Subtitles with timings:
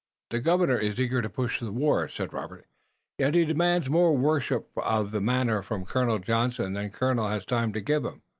[0.31, 2.65] "The Governor is eager to push the war," said Robert,
[3.19, 7.45] "yet he demands more worship of the manner from Colonel Johnson than the colonel has
[7.45, 8.23] time to give him.